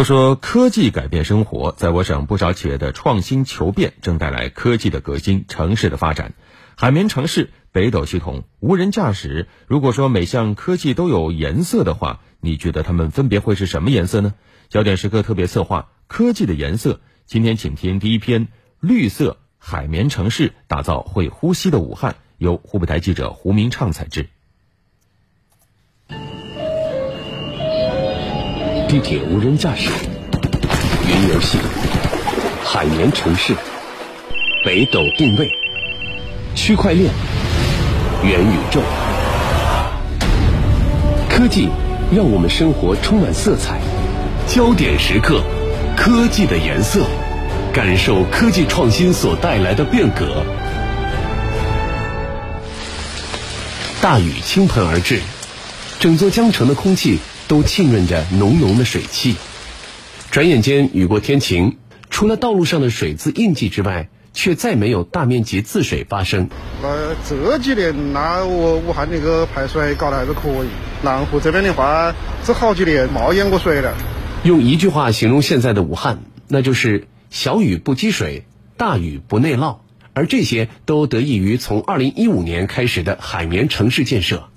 [0.00, 6.32] 都说科技改变生活，在我省不少企业的创新求变正带来科技的革新、城市的发展。
[6.74, 14.32] 海绵城市、北斗系统、无人驾驶，如果说每项科技都有颜色的话，你觉得它们分别会是什么颜色呢？
[14.70, 18.48] 焦点时刻特别策划科技的颜色，今天请听第一篇：
[18.80, 22.16] 绿色海绵城市，打造会呼吸的武汉。
[22.38, 24.30] 由湖北台记者胡明畅采制。
[28.90, 29.88] 地铁无人驾驶、
[31.06, 31.58] 云游戏、
[32.64, 33.54] 海绵城市、
[34.64, 35.48] 北斗定位、
[36.56, 37.08] 区块链、
[38.24, 38.80] 元宇宙，
[41.28, 41.68] 科技
[42.12, 43.78] 让我们生活充满色彩。
[44.48, 45.40] 焦点时刻，
[45.96, 47.04] 科技的颜色，
[47.72, 50.44] 感受科技创新所带来的变革。
[54.00, 55.20] 大雨倾盆而至，
[56.00, 57.20] 整座江城的空气。
[57.50, 59.34] 都浸润着浓浓的水汽，
[60.30, 61.78] 转眼间雨过天晴，
[62.08, 66.48] 除了道路上的水渍印记之外，却再没有大面积渍水发生。
[66.80, 70.68] 呃这几年，那我武汉那个排水搞得还是可以。
[71.02, 73.96] 南湖这边的话，这好几年冒淹过水了。
[74.44, 78.44] 用一句话形容现在的武汉，那就是小雨不积水，
[78.76, 79.78] 大雨不内涝。
[80.14, 84.50] 而这些都得益于从2015年开始的海绵城市建设。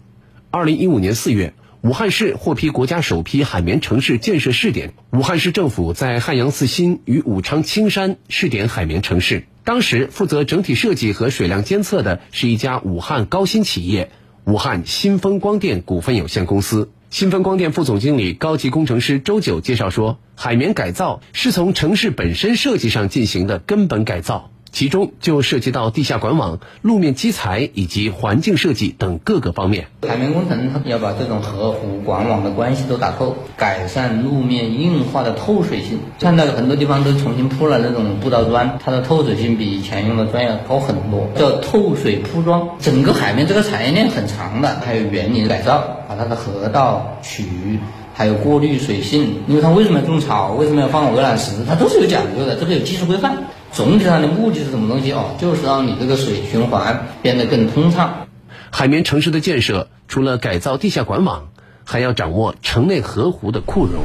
[0.52, 1.56] 2015年4月。
[1.84, 9.44] 武汉市获批国家首批海绵城市建设试点，武汉市政府在汉阳四新与武昌青山试点海绵城市。
[9.66, 14.12] 当时负责整体设计和水量监测的是一家武汉高新企业——
[14.48, 16.90] 武汉新风光电股份有限公司。
[17.10, 29.86] 新风光电副总经理、高级工程师周九介绍说：“海绵改造是从城市本身设计上进行的根本改造。”其中就涉及到地下管网、路面基材以及环境设计等各个方面。
[30.02, 36.00] 海绵工程要把这种河湖管网的关系都打透，改善路面硬化的透水性。
[36.20, 42.70] 看到很多地方都重新铺了那种步道砖，它的透水性比以前用的砖要高很多，叫透水铺装。
[42.80, 47.78] 整个海绵这个产业链很长的，还有园林改造，把它的河道、渠
[48.16, 53.38] 还有过滤水性，因为它为什么要种草，为什么要放鹅卵石，它都是有讲究的，这个有技术规范。
[53.74, 55.36] 总体上的目的是什么东西哦？
[55.40, 58.28] 就是让你这个水循环变得更通畅。
[58.72, 61.50] 海绵城市的建设，除了改造地下管网，
[61.84, 64.04] 还要掌握城内河湖的库容。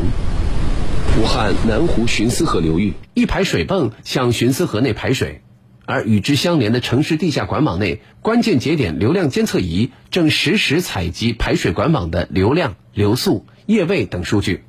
[1.21, 5.43] 武汉南湖寻思河流域一排水泵向寻思河内排水，
[5.85, 14.65] 而与之相连的城市地下管网内关键节点流量监测仪正实时采集排水管网的流量、流速、液位等数据。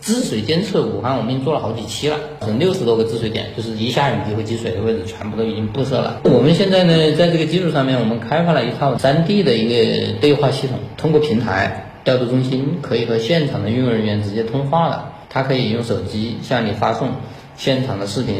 [0.00, 6.20] 治水监测，武汉我们已经做了好几期了，省六十多个治水点，就是一下雨就会积水的位置，全部都已经布设了。
[6.24, 17.10] 我们现在呢，在这个基础上面，我们开发了一套三 D 的一个对话系统，通过平台调度中心可以和现场的运维人员直接通话了，他可以用手机向你发送
[17.56, 18.36] 现场的视频。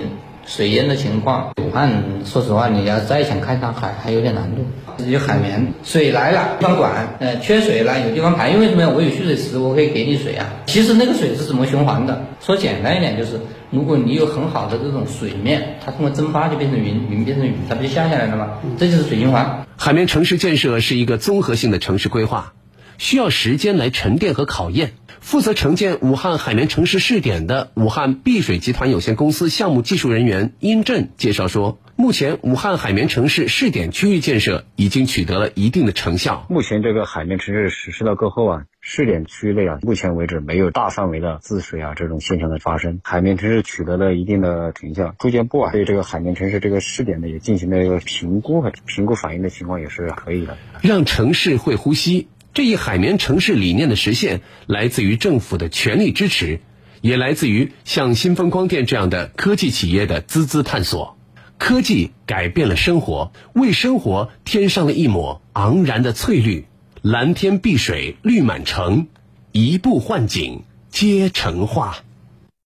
[0.46, 4.66] 水淹的情况，武汉说实话，你要再想开上海还有点难度。
[5.06, 8.50] 有海绵，水来了地方管，呃，缺水了有地方排。
[8.50, 8.88] 因为什么呀？
[8.88, 10.46] 我有蓄水池，我可以给你水啊。
[10.66, 12.26] 其实那个水是怎么循环的？
[12.40, 13.40] 说简单一点，就是
[13.70, 18.58] 如果你有很好的这种水面，它通过蒸发就变成云，云变成雨，它不就下下来了吗？
[18.78, 19.64] 这就是水循环。
[19.76, 22.52] 海绵城市建设是一个综合性的城市规划，
[22.98, 24.92] 需要时间来沉淀和考验。
[25.20, 36.46] 负责承建武汉海绵城市试点的武汉碧水集团有限公司项目技术人员殷震介绍说，目前武汉海绵城市试点区域建设已经取得了一定的成效。
[36.48, 45.14] 目前这个海绵城市实施了过后啊，试点区内啊，目前为止没有大范围的渍水啊这种现象的发生，海绵城市取得了一定的成效。
[45.18, 52.28] 住建部啊对这个海绵城市这个试点呢也进行了一个评估和评估反映的情况也是可以的，让城市会呼吸。
[52.52, 56.60] 这一海绵城市理念的实现，来自于政府的全力支持，
[57.00, 61.16] 也来自于像新风光电这样的科技企业的孜孜探索。
[61.58, 66.66] 科技改变了生活，为生活添上了一抹昂然的翠绿。
[67.02, 69.06] 蓝天碧水绿满城，
[69.52, 71.98] 一步换景皆成画。